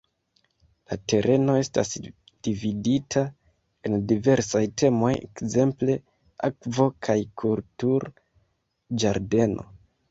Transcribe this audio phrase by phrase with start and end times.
[0.91, 1.91] La tereno estas
[2.47, 3.23] dividita
[3.91, 5.99] en diversaj temoj, ekzemple
[6.51, 9.71] "akvo- kaj kultur-ĝardeno".